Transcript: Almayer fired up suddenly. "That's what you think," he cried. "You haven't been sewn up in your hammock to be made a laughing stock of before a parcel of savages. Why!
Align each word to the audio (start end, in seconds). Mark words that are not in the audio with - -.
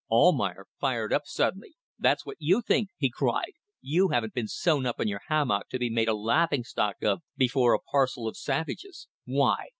Almayer 0.09 0.65
fired 0.79 1.13
up 1.13 1.27
suddenly. 1.27 1.75
"That's 1.99 2.25
what 2.25 2.37
you 2.39 2.63
think," 2.63 2.89
he 2.97 3.07
cried. 3.11 3.51
"You 3.81 4.07
haven't 4.07 4.33
been 4.33 4.47
sewn 4.47 4.83
up 4.87 4.99
in 4.99 5.07
your 5.07 5.21
hammock 5.27 5.69
to 5.69 5.77
be 5.77 5.91
made 5.91 6.09
a 6.09 6.15
laughing 6.15 6.63
stock 6.63 6.95
of 7.03 7.21
before 7.37 7.75
a 7.75 7.79
parcel 7.79 8.27
of 8.27 8.35
savages. 8.35 9.07
Why! 9.25 9.67